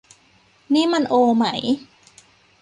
[0.73, 1.45] นี่มันโอไหม